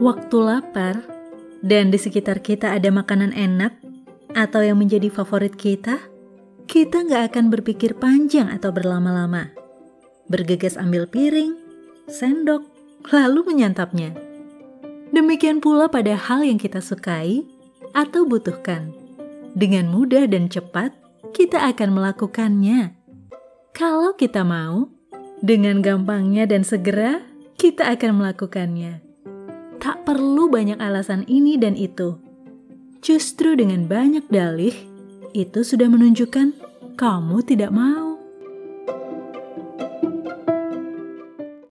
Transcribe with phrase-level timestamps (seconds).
[0.00, 1.04] waktu lapar
[1.60, 3.76] dan di sekitar kita ada makanan enak
[4.32, 6.00] atau yang menjadi favorit kita,
[6.64, 9.52] kita nggak akan berpikir panjang atau berlama-lama.
[10.32, 11.52] Bergegas ambil piring,
[12.08, 12.64] sendok,
[13.12, 14.16] lalu menyantapnya.
[15.12, 17.44] Demikian pula pada hal yang kita sukai
[17.92, 18.94] atau butuhkan.
[19.52, 20.94] Dengan mudah dan cepat,
[21.34, 22.94] kita akan melakukannya.
[23.74, 24.86] Kalau kita mau,
[25.42, 27.26] dengan gampangnya dan segera,
[27.58, 29.09] kita akan melakukannya.
[29.80, 32.20] Tak perlu banyak alasan ini dan itu.
[33.00, 34.76] Justru dengan banyak dalih,
[35.32, 36.52] itu sudah menunjukkan
[37.00, 38.09] kamu tidak mau.